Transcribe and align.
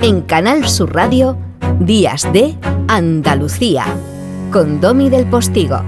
En 0.00 0.20
Canal 0.22 0.68
Sur 0.68 0.94
Radio, 0.94 1.38
Días 1.80 2.30
de 2.32 2.54
Andalucía, 2.86 3.86
con 4.52 4.80
Domi 4.80 5.08
del 5.08 5.26
Postigo. 5.26 5.80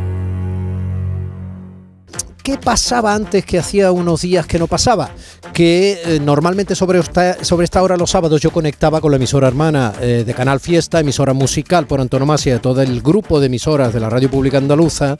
¿Qué 2.42 2.56
pasaba 2.56 3.14
antes 3.14 3.44
que 3.44 3.58
hacía 3.58 3.92
unos 3.92 4.22
días 4.22 4.46
que 4.46 4.58
no 4.58 4.66
pasaba? 4.66 5.10
Que 5.52 6.00
eh, 6.02 6.20
normalmente 6.20 6.74
sobre 6.74 6.98
esta, 6.98 7.82
hora 7.82 7.98
los 7.98 8.10
sábados 8.10 8.40
yo 8.40 8.50
conectaba 8.50 9.02
con 9.02 9.10
la 9.10 9.18
emisora 9.18 9.46
hermana 9.46 9.92
eh, 10.00 10.24
de 10.26 10.34
Canal 10.34 10.58
Fiesta, 10.58 11.00
emisora 11.00 11.34
musical 11.34 11.86
por 11.86 12.00
antonomasia 12.00 12.54
de 12.54 12.60
todo 12.60 12.80
el 12.80 13.02
grupo 13.02 13.38
de 13.38 13.46
emisoras 13.46 13.92
de 13.92 14.00
la 14.00 14.08
Radio 14.08 14.30
Pública 14.30 14.56
Andaluza 14.56 15.18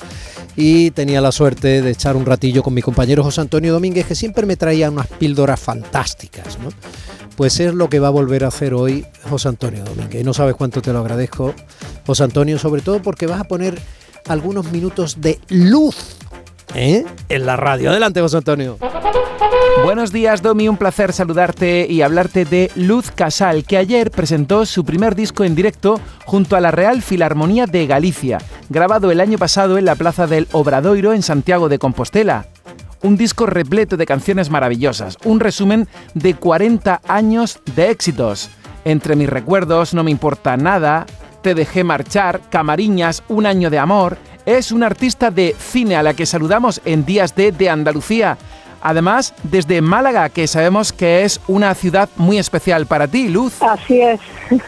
y 0.56 0.90
tenía 0.92 1.20
la 1.20 1.30
suerte 1.30 1.82
de 1.82 1.90
echar 1.90 2.16
un 2.16 2.24
ratillo 2.24 2.62
con 2.62 2.72
mi 2.72 2.80
compañero 2.80 3.22
José 3.22 3.42
Antonio 3.42 3.74
Domínguez 3.74 4.06
que 4.06 4.14
siempre 4.14 4.46
me 4.46 4.56
traía 4.56 4.90
unas 4.90 5.08
píldoras 5.08 5.60
fantásticas. 5.60 6.58
¿no? 6.58 6.70
Pues 7.38 7.60
es 7.60 7.72
lo 7.72 7.88
que 7.88 8.00
va 8.00 8.08
a 8.08 8.10
volver 8.10 8.42
a 8.42 8.48
hacer 8.48 8.74
hoy 8.74 9.06
José 9.30 9.46
Antonio 9.46 9.84
Domínguez 9.84 10.24
no 10.24 10.34
sabes 10.34 10.56
cuánto 10.56 10.82
te 10.82 10.92
lo 10.92 10.98
agradezco 10.98 11.54
José 12.04 12.24
Antonio, 12.24 12.58
sobre 12.58 12.82
todo 12.82 13.00
porque 13.00 13.28
vas 13.28 13.40
a 13.40 13.44
poner 13.44 13.78
algunos 14.26 14.72
minutos 14.72 15.20
de 15.20 15.38
luz 15.48 16.16
¿Eh? 16.74 17.04
en 17.28 17.46
la 17.46 17.56
radio. 17.56 17.90
Adelante, 17.90 18.20
José 18.20 18.38
Antonio. 18.38 18.76
Buenos 19.84 20.10
días, 20.10 20.42
Domi. 20.42 20.68
Un 20.68 20.76
placer 20.76 21.12
saludarte 21.12 21.86
y 21.88 22.02
hablarte 22.02 22.44
de 22.44 22.72
Luz 22.74 23.12
Casal, 23.12 23.64
que 23.64 23.76
ayer 23.76 24.10
presentó 24.10 24.66
su 24.66 24.84
primer 24.84 25.14
disco 25.14 25.44
en 25.44 25.54
directo 25.54 26.00
junto 26.24 26.56
a 26.56 26.60
la 26.60 26.72
Real 26.72 27.02
Filarmonía 27.02 27.66
de 27.66 27.86
Galicia, 27.86 28.38
grabado 28.68 29.12
el 29.12 29.20
año 29.20 29.38
pasado 29.38 29.78
en 29.78 29.84
la 29.84 29.94
Plaza 29.94 30.26
del 30.26 30.48
Obradoiro 30.50 31.12
en 31.12 31.22
Santiago 31.22 31.68
de 31.68 31.78
Compostela. 31.78 32.48
Un 33.02 33.16
disco 33.16 33.46
repleto 33.46 33.96
de 33.96 34.06
canciones 34.06 34.50
maravillosas, 34.50 35.16
un 35.24 35.40
resumen 35.40 35.86
de 36.14 36.34
40 36.34 37.00
años 37.06 37.60
de 37.76 37.90
éxitos. 37.90 38.50
Entre 38.84 39.16
mis 39.16 39.28
recuerdos, 39.28 39.94
No 39.94 40.04
me 40.04 40.10
importa 40.10 40.56
nada, 40.56 41.06
Te 41.42 41.54
dejé 41.54 41.84
marchar, 41.84 42.40
Camariñas, 42.50 43.22
Un 43.28 43.46
año 43.46 43.70
de 43.70 43.78
amor, 43.78 44.18
es 44.46 44.72
una 44.72 44.86
artista 44.86 45.30
de 45.30 45.54
cine 45.58 45.94
a 45.96 46.02
la 46.02 46.14
que 46.14 46.26
saludamos 46.26 46.80
en 46.84 47.04
Días 47.04 47.36
de, 47.36 47.52
de 47.52 47.68
Andalucía. 47.68 48.38
Además, 48.80 49.34
desde 49.42 49.80
Málaga, 49.80 50.28
que 50.30 50.46
sabemos 50.46 50.92
que 50.92 51.24
es 51.24 51.40
una 51.48 51.74
ciudad 51.74 52.08
muy 52.16 52.38
especial 52.38 52.86
para 52.86 53.08
ti, 53.08 53.28
Luz. 53.28 53.60
Así 53.60 54.00
es. 54.00 54.20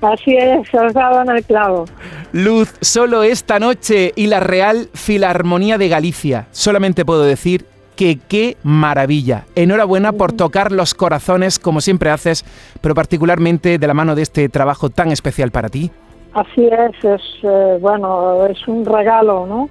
Así 0.00 0.36
es, 0.36 0.74
os 0.74 0.92
dado 0.94 1.22
en 1.22 1.30
el 1.30 1.44
clavo. 1.44 1.84
Luz, 2.32 2.74
solo 2.82 3.22
esta 3.22 3.58
noche 3.58 4.12
y 4.14 4.26
la 4.26 4.40
Real 4.40 4.88
Filarmonía 4.92 5.78
de 5.78 5.88
Galicia. 5.88 6.46
Solamente 6.50 7.06
puedo 7.06 7.22
decir 7.22 7.64
que 7.96 8.18
qué 8.28 8.56
maravilla. 8.62 9.44
Enhorabuena 9.54 10.12
por 10.12 10.32
tocar 10.32 10.70
los 10.70 10.94
corazones 10.94 11.58
como 11.58 11.80
siempre 11.80 12.10
haces, 12.10 12.44
pero 12.82 12.94
particularmente 12.94 13.78
de 13.78 13.86
la 13.86 13.94
mano 13.94 14.14
de 14.14 14.22
este 14.22 14.48
trabajo 14.50 14.90
tan 14.90 15.10
especial 15.10 15.50
para 15.50 15.70
ti. 15.70 15.90
Así 16.34 16.66
es, 16.66 17.04
es 17.04 17.22
eh, 17.42 17.78
bueno, 17.80 18.46
es 18.46 18.68
un 18.68 18.84
regalo, 18.84 19.46
¿no? 19.46 19.70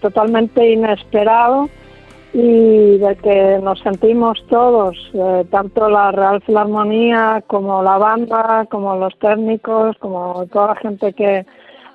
Totalmente 0.00 0.68
inesperado 0.68 1.70
y 2.34 2.98
de 2.98 3.16
que 3.22 3.58
nos 3.62 3.78
sentimos 3.80 4.44
todos, 4.50 4.96
eh, 5.14 5.44
tanto 5.50 5.88
la 5.88 6.10
Real 6.10 6.42
Filarmonía 6.42 7.42
como 7.46 7.82
la 7.82 7.96
banda, 7.96 8.66
como 8.70 8.96
los 8.96 9.16
técnicos, 9.18 9.96
como 9.98 10.44
toda 10.52 10.74
la 10.74 10.76
gente 10.76 11.12
que 11.14 11.46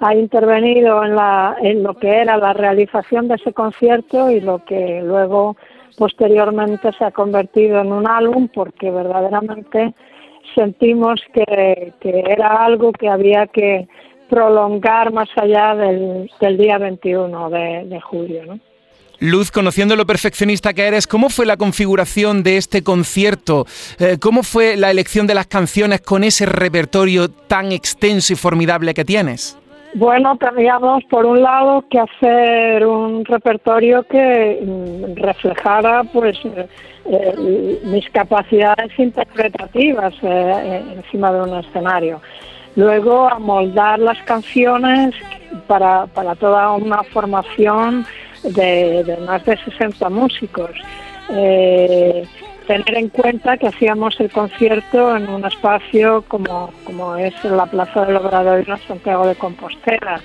ha 0.02 0.16
intervenido 0.16 1.05
en, 1.05 1.16
la, 1.16 1.55
lo 1.61 1.94
que 1.94 2.09
era 2.09 2.38
la 2.38 2.53
realización 2.53 3.27
de 3.27 3.35
ese 3.35 3.53
concierto 3.53 4.31
y 4.31 4.41
lo 4.41 4.66
que 4.66 5.02
luego 5.03 5.55
posteriormente 5.97 6.91
se 6.97 7.05
ha 7.05 7.11
convertido 7.11 7.80
en 7.81 7.91
un 7.91 8.07
álbum, 8.07 8.49
porque 8.52 8.89
verdaderamente 8.89 9.94
sentimos 10.55 11.22
que, 11.33 11.94
era 12.03 12.66
algo 12.66 12.91
que 12.91 13.07
había 13.07 13.45
que 13.47 13.88
prolongar 14.27 15.13
más 15.13 15.29
allá 15.35 15.75
del, 15.75 16.29
día 16.57 16.79
21 16.79 17.49
de, 17.51 18.01
julio. 18.01 18.45
¿no? 18.45 18.59
Luz, 19.19 19.51
conociendo 19.51 19.95
lo 19.95 20.07
perfeccionista 20.07 20.73
que 20.73 20.88
eres, 20.88 21.06
¿cómo 21.06 21.29
fue 21.29 21.45
la 21.45 21.57
configuración 21.57 22.41
de 22.41 22.57
este 22.57 22.81
concierto? 22.83 23.68
Eh, 24.00 24.18
¿Cómo 24.19 24.41
fue 24.41 24.78
la 24.78 24.89
elección 24.89 25.28
de 25.28 25.35
las 25.35 25.45
canciones 25.45 26.01
con 26.01 26.23
ese 26.23 26.47
repertorio 26.47 27.29
tan 27.29 27.72
extenso 27.72 28.33
y 28.33 28.35
formidable 28.35 28.95
que 28.95 29.06
tienes? 29.06 29.60
Bueno, 29.94 30.38
teníamos 30.38 31.03
por 31.06 31.25
un 31.25 31.41
lado 31.41 31.84
que 31.90 32.00
hacer 32.00 32.85
un 32.85 33.25
repertorio 33.25 34.03
que 34.03 34.62
mm, 34.63 35.16
reflejara 35.16 36.03
pues 36.13 36.38
eh, 37.06 37.79
mis 37.84 38.09
capacidades 38.12 38.97
interpretativas 38.97 40.13
eh, 40.22 40.84
encima 40.96 41.34
de 41.34 41.41
un 41.41 41.59
escenario. 41.59 42.22
Luego 42.78 43.28
amoldar 43.28 44.00
las 44.00 44.18
canciones 44.19 45.13
para, 45.68 46.06
para 46.07 46.35
toda 46.35 46.72
una 46.72 47.03
formación 47.03 48.06
de, 48.44 49.18
más 49.28 49.44
de 49.44 49.57
60 49.57 50.09
músicos. 50.09 50.72
Eh, 51.31 52.25
tener 52.67 52.95
en 52.95 53.09
cuenta 53.09 53.57
que 53.57 53.67
hacíamos 53.67 54.19
el 54.19 54.31
concierto 54.31 55.16
en 55.16 55.29
un 55.29 55.45
espacio 55.45 56.23
como, 56.27 56.72
como 56.83 57.16
es 57.16 57.33
la 57.44 57.66
Plaza 57.66 58.05
del 58.05 58.17
Obrador 58.17 58.63
en 58.67 58.77
Santiago 58.88 59.27
de 59.27 59.35
Compostela. 59.35 60.22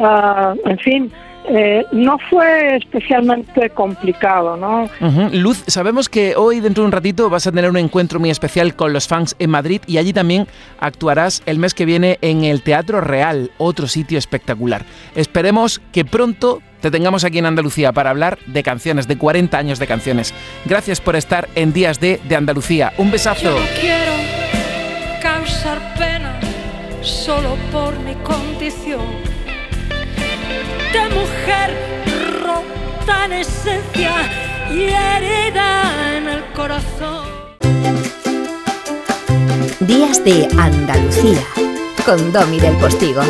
Ah, 0.00 0.54
en 0.64 0.78
fin, 0.78 1.12
eh, 1.50 1.84
no 1.92 2.18
fue 2.30 2.76
especialmente 2.76 3.70
complicado, 3.70 4.56
¿no? 4.56 4.88
Luz, 5.32 5.64
sabemos 5.66 6.08
que 6.08 6.36
hoy, 6.36 6.60
dentro 6.60 6.82
de 6.82 6.86
un 6.86 6.92
ratito, 6.92 7.30
vas 7.30 7.46
a 7.46 7.52
tener 7.52 7.70
un 7.70 7.78
encuentro 7.78 8.20
muy 8.20 8.28
especial 8.28 8.76
con 8.76 8.92
los 8.92 9.08
fans 9.08 9.34
en 9.38 9.50
Madrid 9.50 9.80
y 9.86 9.96
allí 9.96 10.12
también 10.12 10.46
actuarás 10.78 11.42
el 11.46 11.58
mes 11.58 11.72
que 11.72 11.86
viene 11.86 12.18
en 12.20 12.44
el 12.44 12.62
Teatro 12.62 13.00
Real, 13.00 13.50
otro 13.56 13.86
sitio 13.86 14.18
espectacular. 14.18 14.84
Esperemos 15.14 15.80
que 15.90 16.04
pronto 16.04 16.60
te 16.80 16.90
tengamos 16.90 17.24
aquí 17.24 17.38
en 17.38 17.46
Andalucía 17.46 17.92
para 17.92 18.10
hablar 18.10 18.38
de 18.46 18.62
canciones, 18.62 19.08
de 19.08 19.18
40 19.18 19.56
años 19.58 19.78
de 19.78 19.86
canciones. 19.86 20.32
Gracias 20.64 21.00
por 21.00 21.16
estar 21.16 21.48
en 21.54 21.72
Días 21.72 22.00
de, 22.00 22.20
de 22.28 22.36
Andalucía. 22.36 22.92
Un 22.98 23.10
besazo. 23.10 23.56
quiero 23.80 24.12
causar 25.20 25.78
pena 25.98 26.38
solo 27.02 27.56
por 27.72 27.98
mi 28.00 28.14
condición 28.16 29.06
de 30.92 31.14
mujer 31.14 31.76
rota 32.42 33.24
en 33.26 33.32
esencia 33.32 34.12
y 34.70 34.84
herida 34.84 36.16
en 36.16 36.28
el 36.28 36.44
corazón. 36.52 37.26
Días 39.80 40.24
de 40.24 40.48
Andalucía 40.58 41.40
con 42.04 42.32
Domi 42.32 42.58
del 42.58 42.74
Postigo. 42.76 43.22